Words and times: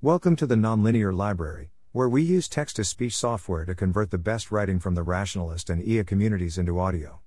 Welcome 0.00 0.36
to 0.36 0.46
the 0.46 0.54
Nonlinear 0.54 1.12
Library, 1.12 1.72
where 1.90 2.08
we 2.08 2.22
use 2.22 2.48
text 2.48 2.76
to 2.76 2.84
speech 2.84 3.16
software 3.16 3.64
to 3.64 3.74
convert 3.74 4.12
the 4.12 4.16
best 4.16 4.52
writing 4.52 4.78
from 4.78 4.94
the 4.94 5.02
rationalist 5.02 5.68
and 5.68 5.82
EA 5.82 6.04
communities 6.04 6.56
into 6.56 6.78
audio. 6.78 7.18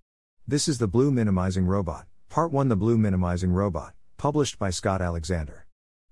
This 0.47 0.69
is 0.69 0.77
The 0.77 0.87
Blue 0.87 1.11
Minimizing 1.11 1.65
Robot, 1.65 2.05
Part 2.29 2.53
1 2.53 2.69
The 2.69 2.77
Blue 2.77 2.97
Minimizing 2.97 3.51
Robot, 3.51 3.93
published 4.15 4.57
by 4.57 4.69
Scott 4.69 5.01
Alexander. 5.01 5.67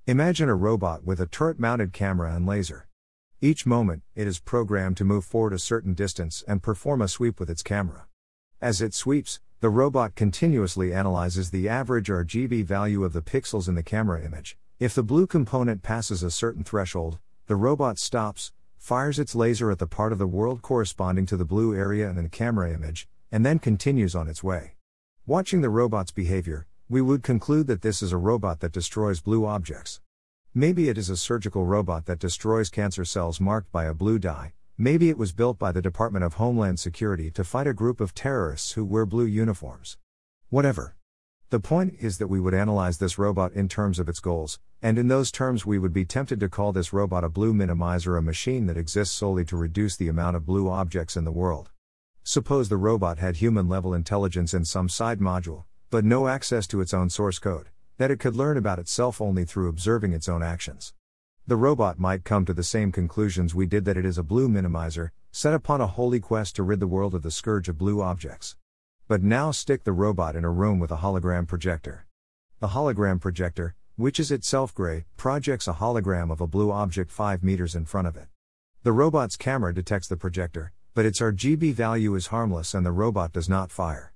Imagine 0.06 0.50
a 0.50 0.54
robot 0.54 1.06
with 1.06 1.22
a 1.22 1.28
turret 1.28 1.62
mounted 1.62 1.94
camera 1.94 2.36
and 2.36 2.46
laser. 2.46 2.90
Each 3.40 3.66
moment, 3.66 4.04
it 4.14 4.28
is 4.28 4.42
programmed 4.42 4.98
to 4.98 5.06
move 5.06 5.24
forward 5.24 5.54
a 5.54 5.60
certain 5.60 5.94
distance 5.94 6.44
and 6.46 6.62
perform 6.62 7.02
a 7.02 7.08
sweep 7.08 7.40
with 7.40 7.50
its 7.50 7.64
camera. 7.64 8.08
As 8.62 8.82
it 8.82 8.94
sweeps, 8.94 9.40
the 9.62 9.70
robot 9.70 10.14
continuously 10.16 10.94
analyzes 10.94 11.52
the 11.52 11.70
average 11.70 12.10
RGB 12.10 12.66
value 12.66 13.06
of 13.06 13.14
the 13.14 13.22
pixels 13.22 13.70
in 13.70 13.76
the 13.76 13.82
camera 13.82 14.22
image. 14.26 14.58
If 14.80 14.96
the 14.96 15.04
blue 15.04 15.28
component 15.28 15.84
passes 15.84 16.24
a 16.24 16.32
certain 16.32 16.64
threshold, 16.64 17.20
the 17.48 17.56
robot 17.56 18.00
stops, 18.00 18.54
fires 18.78 19.20
its 19.20 19.36
laser 19.36 19.70
at 19.72 19.80
the 19.80 19.88
part 19.88 20.12
of 20.12 20.20
the 20.20 20.28
world 20.28 20.62
corresponding 20.62 21.26
to 21.28 21.38
the 21.38 21.46
blue 21.46 21.76
area 21.76 22.10
in 22.10 22.16
the 22.16 22.30
camera 22.30 22.74
image, 22.74 23.08
and 23.32 23.46
then 23.46 23.60
continues 23.60 24.16
on 24.16 24.28
its 24.28 24.44
way. 24.44 24.76
Watching 25.26 25.62
the 25.62 25.70
robot's 25.70 26.12
behavior, 26.12 26.66
we 26.88 27.02
would 27.02 27.24
conclude 27.24 27.68
that 27.68 27.82
this 27.82 28.02
is 28.02 28.12
a 28.12 28.18
robot 28.18 28.62
that 28.62 28.72
destroys 28.72 29.20
blue 29.20 29.46
objects. 29.46 30.00
Maybe 30.54 30.90
it 30.90 30.98
is 30.98 31.10
a 31.10 31.18
surgical 31.18 31.66
robot 31.66 32.06
that 32.06 32.20
destroys 32.20 32.70
cancer 32.70 33.06
cells 33.06 33.40
marked 33.40 33.72
by 33.72 33.86
a 33.86 33.94
blue 33.94 34.18
dye, 34.18 34.54
Maybe 34.82 35.10
it 35.10 35.18
was 35.18 35.34
built 35.34 35.60
by 35.60 35.74
the 35.74 35.82
Department 35.82 36.24
of 36.24 36.36
Homeland 36.36 36.80
Security 36.80 37.30
to 37.32 37.44
fight 37.44 37.68
a 37.68 37.74
group 37.74 38.00
of 38.00 38.16
terrorists 38.16 38.72
who 38.72 38.86
wear 38.86 39.06
blue 39.06 39.26
uniforms. 39.26 39.98
Whatever. 40.48 40.96
The 41.52 41.60
point 41.60 41.96
is 42.00 42.20
that 42.20 42.28
we 42.28 42.40
would 42.40 42.54
analyze 42.54 43.00
this 43.00 43.18
robot 43.18 43.54
in 43.54 43.68
terms 43.68 43.98
of 43.98 44.08
its 44.08 44.20
goals, 44.20 44.60
and 44.84 45.00
in 45.00 45.08
those 45.08 45.32
terms 45.32 45.66
we 45.66 45.80
would 45.80 45.92
be 45.92 46.06
tempted 46.06 46.40
to 46.42 46.48
call 46.48 46.72
this 46.72 46.94
robot 46.94 47.24
a 47.24 47.30
blue 47.30 47.56
minimizer, 47.56 48.20
a 48.20 48.22
machine 48.22 48.68
that 48.68 48.78
exists 48.78 49.16
solely 49.16 49.44
to 49.46 49.58
reduce 49.58 49.96
the 49.96 50.10
amount 50.10 50.36
of 50.36 50.46
blue 50.46 50.70
objects 50.70 51.18
in 51.18 51.24
the 51.24 51.32
world. 51.32 51.72
Suppose 52.24 52.70
the 52.70 52.78
robot 52.78 53.18
had 53.18 53.38
human 53.38 53.68
level 53.68 53.96
intelligence 53.96 54.54
in 54.54 54.64
some 54.64 54.90
side 54.90 55.20
module, 55.20 55.64
but 55.90 56.06
no 56.06 56.28
access 56.28 56.68
to 56.68 56.82
its 56.82 56.94
own 56.94 57.10
source 57.10 57.40
code, 57.40 57.70
that 57.98 58.12
it 58.12 58.20
could 58.20 58.36
learn 58.36 58.56
about 58.56 58.78
itself 58.78 59.20
only 59.20 59.44
through 59.44 59.70
observing 59.70 60.14
its 60.14 60.30
own 60.30 60.44
actions. 60.44 60.94
The 61.48 61.56
robot 61.56 61.98
might 61.98 62.24
come 62.24 62.46
to 62.46 62.54
the 62.54 62.62
same 62.62 62.92
conclusions 62.92 63.56
we 63.56 63.66
did 63.66 63.86
that 63.86 63.98
it 63.98 64.06
is 64.06 64.20
a 64.20 64.24
blue 64.24 64.50
minimizer, 64.50 65.10
set 65.32 65.56
upon 65.56 65.82
a 65.82 65.88
holy 65.88 66.20
quest 66.20 66.56
to 66.58 66.64
rid 66.64 66.80
the 66.80 66.86
world 66.86 67.16
of 67.16 67.24
the 67.24 67.32
scourge 67.32 67.70
of 67.70 67.80
blue 67.80 68.04
objects. 68.04 68.56
But 69.10 69.24
now 69.24 69.50
stick 69.50 69.86
the 69.86 69.92
robot 69.92 70.36
in 70.36 70.46
a 70.46 70.52
room 70.52 70.78
with 70.78 70.92
a 70.92 70.98
hologram 70.98 71.48
projector. 71.48 72.06
The 72.60 72.68
hologram 72.68 73.20
projector, 73.20 73.74
which 73.96 74.20
is 74.20 74.30
itself 74.30 74.72
gray, 74.76 75.06
projects 75.18 75.68
a 75.68 75.74
hologram 75.74 76.32
of 76.32 76.42
a 76.42 76.46
blue 76.46 76.72
object 76.72 77.10
5 77.10 77.44
meters 77.44 77.74
in 77.74 77.86
front 77.86 78.08
of 78.08 78.16
it. 78.16 78.28
The 78.84 78.92
robot's 78.92 79.36
camera 79.36 79.74
detects 79.74 80.08
the 80.08 80.16
projector, 80.16 80.74
but 80.94 81.08
its 81.08 81.22
RGB 81.22 81.74
value 81.74 82.14
is 82.14 82.28
harmless 82.28 82.76
and 82.76 82.86
the 82.86 82.92
robot 82.92 83.34
does 83.34 83.50
not 83.50 83.72
fire. 83.72 84.14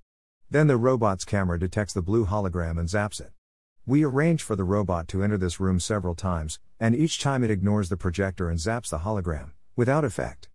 Then 0.52 0.68
the 0.68 0.78
robot's 0.78 1.26
camera 1.26 1.58
detects 1.58 1.94
the 1.94 2.04
blue 2.04 2.28
hologram 2.28 2.78
and 2.78 2.88
zaps 2.88 3.20
it. 3.20 3.32
We 3.88 4.06
arrange 4.06 4.44
for 4.44 4.56
the 4.56 4.64
robot 4.64 5.08
to 5.08 5.24
enter 5.24 5.40
this 5.40 5.60
room 5.60 5.80
several 5.80 6.14
times, 6.14 6.60
and 6.80 6.96
each 6.96 7.20
time 7.20 7.44
it 7.44 7.50
ignores 7.50 7.90
the 7.90 7.98
projector 7.98 8.48
and 8.48 8.60
zaps 8.60 8.90
the 8.90 9.00
hologram, 9.00 9.54
without 9.76 10.06
effect. 10.06 10.50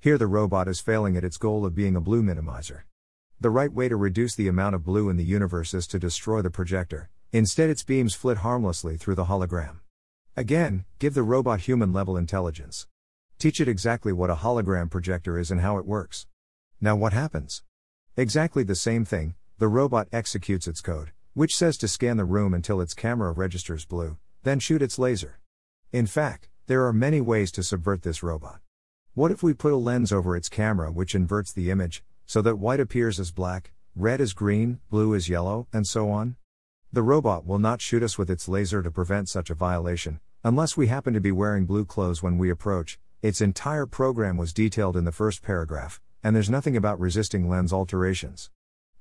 Here 0.00 0.16
the 0.16 0.26
robot 0.26 0.66
is 0.66 0.80
failing 0.80 1.14
at 1.18 1.24
its 1.24 1.36
goal 1.36 1.66
of 1.66 1.74
being 1.74 1.94
a 1.94 2.00
blue 2.00 2.22
minimizer. 2.22 2.84
The 3.42 3.50
right 3.50 3.72
way 3.72 3.88
to 3.88 3.96
reduce 3.96 4.36
the 4.36 4.46
amount 4.46 4.76
of 4.76 4.84
blue 4.84 5.08
in 5.08 5.16
the 5.16 5.24
universe 5.24 5.74
is 5.74 5.88
to 5.88 5.98
destroy 5.98 6.42
the 6.42 6.48
projector, 6.48 7.10
instead, 7.32 7.70
its 7.70 7.82
beams 7.82 8.14
flit 8.14 8.36
harmlessly 8.36 8.96
through 8.96 9.16
the 9.16 9.24
hologram. 9.24 9.80
Again, 10.36 10.84
give 11.00 11.14
the 11.14 11.24
robot 11.24 11.62
human 11.62 11.92
level 11.92 12.16
intelligence. 12.16 12.86
Teach 13.40 13.60
it 13.60 13.66
exactly 13.66 14.12
what 14.12 14.30
a 14.30 14.36
hologram 14.36 14.88
projector 14.88 15.40
is 15.40 15.50
and 15.50 15.60
how 15.60 15.76
it 15.76 15.86
works. 15.86 16.28
Now, 16.80 16.94
what 16.94 17.12
happens? 17.12 17.64
Exactly 18.16 18.62
the 18.62 18.76
same 18.76 19.04
thing 19.04 19.34
the 19.58 19.66
robot 19.66 20.06
executes 20.12 20.68
its 20.68 20.80
code, 20.80 21.10
which 21.34 21.56
says 21.56 21.76
to 21.78 21.88
scan 21.88 22.18
the 22.18 22.24
room 22.24 22.54
until 22.54 22.80
its 22.80 22.94
camera 22.94 23.32
registers 23.32 23.84
blue, 23.84 24.18
then 24.44 24.60
shoot 24.60 24.82
its 24.82 25.00
laser. 25.00 25.40
In 25.90 26.06
fact, 26.06 26.48
there 26.68 26.86
are 26.86 26.92
many 26.92 27.20
ways 27.20 27.50
to 27.52 27.64
subvert 27.64 28.02
this 28.02 28.22
robot. 28.22 28.60
What 29.14 29.32
if 29.32 29.42
we 29.42 29.52
put 29.52 29.72
a 29.72 29.76
lens 29.76 30.12
over 30.12 30.36
its 30.36 30.48
camera 30.48 30.92
which 30.92 31.16
inverts 31.16 31.50
the 31.50 31.72
image, 31.72 32.04
so 32.32 32.40
that 32.40 32.56
white 32.56 32.80
appears 32.80 33.20
as 33.20 33.30
black, 33.30 33.72
red 33.94 34.18
as 34.18 34.32
green, 34.32 34.80
blue 34.88 35.14
as 35.14 35.28
yellow, 35.28 35.68
and 35.70 35.86
so 35.86 36.10
on? 36.10 36.34
The 36.90 37.02
robot 37.02 37.44
will 37.44 37.58
not 37.58 37.82
shoot 37.82 38.02
us 38.02 38.16
with 38.16 38.30
its 38.30 38.48
laser 38.48 38.82
to 38.82 38.90
prevent 38.90 39.28
such 39.28 39.50
a 39.50 39.54
violation, 39.54 40.18
unless 40.42 40.74
we 40.74 40.86
happen 40.86 41.12
to 41.12 41.20
be 41.20 41.30
wearing 41.30 41.66
blue 41.66 41.84
clothes 41.84 42.22
when 42.22 42.38
we 42.38 42.48
approach. 42.48 42.98
Its 43.20 43.42
entire 43.42 43.84
program 43.84 44.38
was 44.38 44.54
detailed 44.54 44.96
in 44.96 45.04
the 45.04 45.12
first 45.12 45.42
paragraph, 45.42 46.00
and 46.22 46.34
there's 46.34 46.48
nothing 46.48 46.74
about 46.74 46.98
resisting 46.98 47.50
lens 47.50 47.70
alterations. 47.70 48.48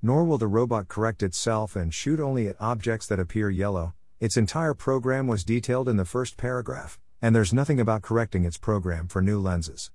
Nor 0.01 0.25
will 0.25 0.37
the 0.37 0.45
robot 0.47 0.89
correct 0.89 1.23
itself 1.23 1.77
and 1.77 1.93
shoot 1.93 2.19
only 2.19 2.49
at 2.49 2.59
objects 2.59 3.07
that 3.07 3.21
appear 3.21 3.49
yellow. 3.49 3.93
Its 4.19 4.35
entire 4.35 4.73
program 4.73 5.25
was 5.25 5.45
detailed 5.45 5.87
in 5.87 5.95
the 5.95 6.03
first 6.03 6.35
paragraph, 6.35 6.99
and 7.21 7.33
there's 7.33 7.53
nothing 7.53 7.79
about 7.79 8.01
correcting 8.01 8.43
its 8.43 8.57
program 8.57 9.07
for 9.07 9.21
new 9.21 9.39
lenses. 9.39 9.89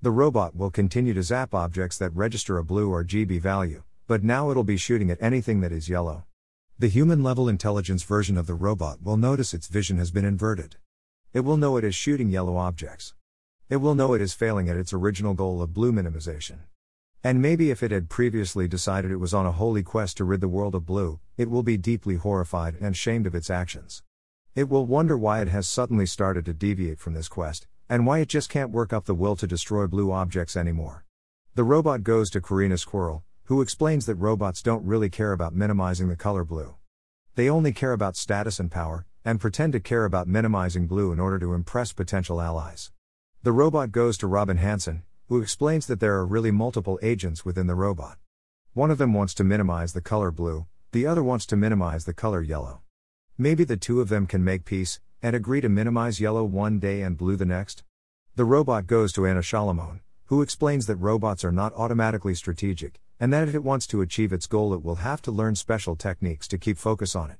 The 0.00 0.12
robot 0.12 0.54
will 0.54 0.70
continue 0.70 1.12
to 1.14 1.24
zap 1.24 1.52
objects 1.52 1.98
that 1.98 2.14
register 2.14 2.56
a 2.56 2.62
blue 2.62 2.88
RGB 2.88 3.40
value, 3.40 3.82
but 4.06 4.22
now 4.22 4.48
it'll 4.48 4.62
be 4.62 4.76
shooting 4.76 5.10
at 5.10 5.20
anything 5.20 5.60
that 5.62 5.72
is 5.72 5.88
yellow. 5.88 6.24
The 6.78 6.86
human 6.86 7.24
level 7.24 7.48
intelligence 7.48 8.04
version 8.04 8.38
of 8.38 8.46
the 8.46 8.54
robot 8.54 9.02
will 9.02 9.16
notice 9.16 9.52
its 9.52 9.66
vision 9.66 9.98
has 9.98 10.12
been 10.12 10.24
inverted. 10.24 10.76
It 11.32 11.40
will 11.40 11.56
know 11.56 11.76
it 11.76 11.82
is 11.82 11.96
shooting 11.96 12.30
yellow 12.30 12.56
objects. 12.56 13.14
It 13.68 13.78
will 13.78 13.96
know 13.96 14.14
it 14.14 14.20
is 14.20 14.34
failing 14.34 14.68
at 14.68 14.76
its 14.76 14.92
original 14.92 15.34
goal 15.34 15.60
of 15.60 15.74
blue 15.74 15.90
minimization. 15.90 16.60
And 17.24 17.42
maybe 17.42 17.72
if 17.72 17.82
it 17.82 17.90
had 17.90 18.08
previously 18.08 18.68
decided 18.68 19.10
it 19.10 19.16
was 19.16 19.34
on 19.34 19.46
a 19.46 19.52
holy 19.52 19.82
quest 19.82 20.16
to 20.18 20.24
rid 20.24 20.40
the 20.40 20.46
world 20.46 20.76
of 20.76 20.86
blue, 20.86 21.18
it 21.36 21.50
will 21.50 21.64
be 21.64 21.76
deeply 21.76 22.14
horrified 22.14 22.76
and 22.76 22.94
ashamed 22.94 23.26
of 23.26 23.34
its 23.34 23.50
actions. 23.50 24.04
It 24.54 24.68
will 24.68 24.86
wonder 24.86 25.18
why 25.18 25.40
it 25.40 25.48
has 25.48 25.66
suddenly 25.66 26.06
started 26.06 26.44
to 26.44 26.54
deviate 26.54 27.00
from 27.00 27.14
this 27.14 27.26
quest, 27.26 27.66
and 27.88 28.06
why 28.06 28.18
it 28.18 28.28
just 28.28 28.50
can't 28.50 28.70
work 28.70 28.92
up 28.92 29.06
the 29.06 29.14
will 29.14 29.36
to 29.36 29.46
destroy 29.46 29.86
blue 29.86 30.12
objects 30.12 30.56
anymore. 30.56 31.04
The 31.54 31.64
robot 31.64 32.02
goes 32.02 32.30
to 32.30 32.40
Quirinus 32.40 32.86
Quirrell, 32.86 33.22
who 33.44 33.62
explains 33.62 34.06
that 34.06 34.16
robots 34.16 34.62
don't 34.62 34.84
really 34.84 35.08
care 35.08 35.32
about 35.32 35.54
minimizing 35.54 36.08
the 36.08 36.16
color 36.16 36.44
blue. 36.44 36.74
They 37.34 37.48
only 37.48 37.72
care 37.72 37.92
about 37.92 38.16
status 38.16 38.60
and 38.60 38.70
power, 38.70 39.06
and 39.24 39.40
pretend 39.40 39.72
to 39.72 39.80
care 39.80 40.04
about 40.04 40.28
minimizing 40.28 40.86
blue 40.86 41.12
in 41.12 41.20
order 41.20 41.38
to 41.38 41.54
impress 41.54 41.92
potential 41.92 42.40
allies. 42.40 42.92
The 43.42 43.52
robot 43.52 43.92
goes 43.92 44.18
to 44.18 44.26
Robin 44.26 44.58
Hanson, 44.58 45.02
who 45.28 45.40
explains 45.40 45.86
that 45.86 46.00
there 46.00 46.14
are 46.14 46.26
really 46.26 46.50
multiple 46.50 46.98
agents 47.02 47.44
within 47.44 47.66
the 47.66 47.74
robot. 47.74 48.18
One 48.74 48.90
of 48.90 48.98
them 48.98 49.14
wants 49.14 49.34
to 49.34 49.44
minimize 49.44 49.92
the 49.92 50.00
color 50.00 50.30
blue, 50.30 50.66
the 50.92 51.06
other 51.06 51.22
wants 51.22 51.46
to 51.46 51.56
minimize 51.56 52.04
the 52.04 52.14
color 52.14 52.42
yellow. 52.42 52.80
Maybe 53.36 53.64
the 53.64 53.76
two 53.76 54.00
of 54.00 54.08
them 54.08 54.26
can 54.26 54.42
make 54.42 54.64
peace, 54.64 55.00
and 55.22 55.34
agree 55.34 55.60
to 55.60 55.68
minimize 55.68 56.20
yellow 56.20 56.44
one 56.44 56.78
day 56.78 57.02
and 57.02 57.16
blue 57.16 57.36
the 57.36 57.44
next? 57.44 57.82
The 58.36 58.44
robot 58.44 58.86
goes 58.86 59.12
to 59.12 59.26
Anna 59.26 59.40
Salamon, 59.40 60.00
who 60.26 60.42
explains 60.42 60.86
that 60.86 60.96
robots 60.96 61.44
are 61.44 61.52
not 61.52 61.72
automatically 61.74 62.34
strategic, 62.34 63.00
and 63.18 63.32
that 63.32 63.48
if 63.48 63.54
it 63.54 63.64
wants 63.64 63.86
to 63.88 64.00
achieve 64.00 64.32
its 64.32 64.46
goal, 64.46 64.74
it 64.74 64.82
will 64.82 64.96
have 64.96 65.22
to 65.22 65.30
learn 65.30 65.54
special 65.54 65.96
techniques 65.96 66.46
to 66.48 66.58
keep 66.58 66.78
focus 66.78 67.16
on 67.16 67.30
it. 67.30 67.38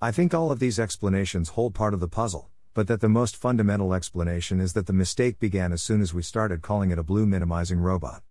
I 0.00 0.12
think 0.12 0.32
all 0.32 0.50
of 0.50 0.58
these 0.58 0.78
explanations 0.78 1.50
hold 1.50 1.74
part 1.74 1.94
of 1.94 2.00
the 2.00 2.08
puzzle 2.08 2.50
but 2.78 2.86
that 2.86 3.00
the 3.00 3.08
most 3.08 3.36
fundamental 3.36 3.92
explanation 3.92 4.60
is 4.60 4.72
that 4.74 4.86
the 4.86 4.92
mistake 4.92 5.40
began 5.40 5.72
as 5.72 5.82
soon 5.82 6.00
as 6.00 6.14
we 6.14 6.22
started 6.22 6.62
calling 6.62 6.92
it 6.92 6.98
a 6.98 7.02
blue 7.02 7.26
minimizing 7.26 7.80
robot. 7.80 8.22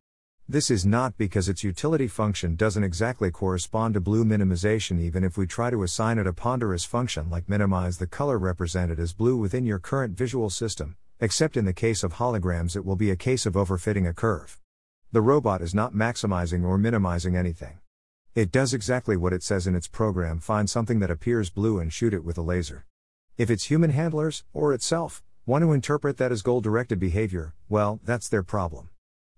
This 0.50 0.72
is 0.72 0.86
not 0.86 1.18
because 1.18 1.50
its 1.50 1.66
utility 1.66 2.08
function 2.08 2.56
doesn't 2.56 2.86
exactly 2.86 3.30
correspond 3.32 3.96
to 3.96 4.00
blue 4.00 4.24
minimization, 4.24 4.98
even 4.98 5.26
if 5.26 5.38
we 5.38 5.46
try 5.46 5.70
to 5.70 5.84
assign 5.84 6.18
it 6.20 6.26
a 6.26 6.32
ponderous 6.32 6.86
function 6.86 7.30
like 7.30 7.50
minimize 7.50 7.98
the 7.98 8.08
color 8.08 8.38
represented 8.38 8.98
as 8.98 9.12
blue 9.12 9.36
within 9.36 9.66
your 9.66 9.78
current 9.78 10.18
visual 10.18 10.50
system, 10.50 10.96
except 11.20 11.58
in 11.58 11.66
the 11.66 11.74
case 11.74 12.02
of 12.02 12.14
holograms, 12.14 12.78
it 12.78 12.86
will 12.86 12.96
be 12.96 13.12
a 13.12 13.18
case 13.18 13.46
of 13.46 13.56
overfitting 13.56 14.08
a 14.08 14.14
curve. 14.14 14.58
The 15.12 15.20
robot 15.20 15.62
is 15.62 15.76
not 15.76 15.94
maximizing 15.94 16.64
or 16.64 16.78
minimizing 16.78 17.36
anything. 17.36 17.80
It 18.34 18.50
does 18.50 18.74
exactly 18.74 19.18
what 19.18 19.34
it 19.34 19.44
says 19.44 19.68
in 19.68 19.76
its 19.76 19.90
program 19.90 20.40
find 20.40 20.70
something 20.70 21.00
that 21.00 21.12
appears 21.12 21.50
blue 21.50 21.78
and 21.78 21.92
shoot 21.92 22.14
it 22.14 22.24
with 22.24 22.38
a 22.38 22.42
laser. 22.42 22.86
If 23.38 23.50
its 23.50 23.66
human 23.66 23.90
handlers, 23.90 24.46
or 24.54 24.74
itself, 24.74 25.24
want 25.46 25.66
to 25.66 25.74
interpret 25.74 26.16
that 26.18 26.32
as 26.32 26.42
goal 26.42 26.62
directed 26.62 27.02
behavior, 27.02 27.54
well, 27.68 28.00
that's 28.06 28.30
their 28.30 28.44
problem. 28.44 28.92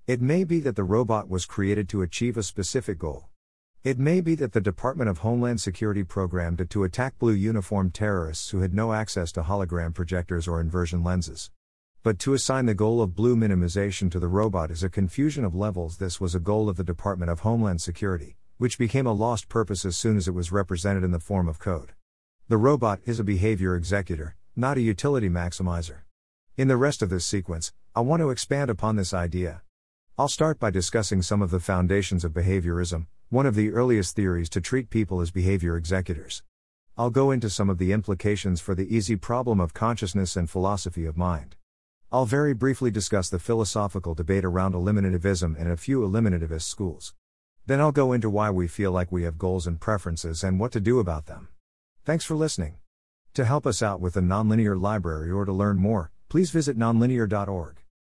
It 0.09 0.21
may 0.23 0.43
be 0.43 0.59
that 0.61 0.75
the 0.75 0.83
robot 0.83 1.29
was 1.29 1.45
created 1.45 1.87
to 1.89 2.01
achieve 2.01 2.35
a 2.35 2.41
specific 2.41 2.97
goal. 2.97 3.29
It 3.83 3.99
may 3.99 4.21
be 4.21 4.33
that 4.33 4.53
the 4.53 4.59
Department 4.59 5.07
of 5.07 5.19
Homeland 5.19 5.61
Security 5.61 6.03
programmed 6.03 6.59
it 6.59 6.71
to 6.71 6.83
attack 6.83 7.19
blue 7.19 7.33
uniformed 7.33 7.93
terrorists 7.93 8.49
who 8.49 8.61
had 8.61 8.73
no 8.73 8.91
access 8.91 9.31
to 9.33 9.43
hologram 9.43 9.93
projectors 9.93 10.47
or 10.47 10.59
inversion 10.59 11.03
lenses. 11.03 11.51
But 12.01 12.17
to 12.21 12.33
assign 12.33 12.65
the 12.65 12.73
goal 12.73 13.03
of 13.03 13.13
blue 13.13 13.35
minimization 13.35 14.09
to 14.09 14.19
the 14.19 14.27
robot 14.27 14.71
is 14.71 14.81
a 14.81 14.89
confusion 14.89 15.45
of 15.45 15.53
levels. 15.53 15.97
This 15.97 16.19
was 16.19 16.33
a 16.33 16.39
goal 16.39 16.69
of 16.69 16.77
the 16.77 16.83
Department 16.83 17.29
of 17.29 17.41
Homeland 17.41 17.79
Security, 17.79 18.35
which 18.57 18.79
became 18.79 19.05
a 19.05 19.13
lost 19.13 19.47
purpose 19.47 19.85
as 19.85 19.95
soon 19.95 20.17
as 20.17 20.27
it 20.27 20.33
was 20.33 20.51
represented 20.51 21.03
in 21.03 21.11
the 21.11 21.19
form 21.19 21.47
of 21.47 21.59
code. 21.59 21.93
The 22.47 22.57
robot 22.57 22.99
is 23.05 23.19
a 23.19 23.23
behavior 23.23 23.75
executor, 23.75 24.35
not 24.55 24.75
a 24.75 24.81
utility 24.81 25.29
maximizer. 25.29 25.99
In 26.57 26.67
the 26.67 26.77
rest 26.77 27.03
of 27.03 27.11
this 27.11 27.27
sequence, 27.27 27.73
I 27.95 28.01
want 28.01 28.21
to 28.21 28.31
expand 28.31 28.71
upon 28.71 28.95
this 28.95 29.13
idea. 29.13 29.61
I'll 30.19 30.27
start 30.27 30.59
by 30.59 30.69
discussing 30.69 31.21
some 31.21 31.41
of 31.41 31.49
the 31.49 31.61
foundations 31.61 32.25
of 32.25 32.33
behaviorism, 32.33 33.07
one 33.29 33.45
of 33.45 33.55
the 33.55 33.71
earliest 33.71 34.17
theories 34.17 34.49
to 34.49 34.59
treat 34.59 34.89
people 34.89 35.21
as 35.21 35.31
behavior 35.31 35.77
executors. 35.77 36.43
I'll 36.97 37.09
go 37.09 37.31
into 37.31 37.49
some 37.49 37.69
of 37.69 37.77
the 37.77 37.93
implications 37.93 38.59
for 38.59 38.75
the 38.75 38.93
easy 38.93 39.15
problem 39.15 39.61
of 39.61 39.73
consciousness 39.73 40.35
and 40.35 40.49
philosophy 40.49 41.05
of 41.05 41.15
mind. 41.15 41.55
I'll 42.11 42.25
very 42.25 42.53
briefly 42.53 42.91
discuss 42.91 43.29
the 43.29 43.39
philosophical 43.39 44.13
debate 44.13 44.43
around 44.43 44.73
eliminativism 44.73 45.57
and 45.57 45.71
a 45.71 45.77
few 45.77 46.01
eliminativist 46.01 46.63
schools. 46.63 47.13
Then 47.65 47.79
I'll 47.79 47.93
go 47.93 48.11
into 48.11 48.29
why 48.29 48.49
we 48.49 48.67
feel 48.67 48.91
like 48.91 49.13
we 49.13 49.23
have 49.23 49.37
goals 49.37 49.67
and 49.67 49.79
preferences 49.79 50.43
and 50.43 50.59
what 50.59 50.73
to 50.73 50.81
do 50.81 50.99
about 50.99 51.27
them. 51.27 51.47
Thanks 52.03 52.25
for 52.25 52.35
listening. 52.35 52.75
To 53.35 53.45
help 53.45 53.65
us 53.65 53.81
out 53.81 54.01
with 54.01 54.15
the 54.15 54.19
Nonlinear 54.19 54.77
Library 54.77 55.31
or 55.31 55.45
to 55.45 55.53
learn 55.53 55.77
more, 55.77 56.11
please 56.27 56.51
visit 56.51 56.77
nonlinear.org. 56.77 57.77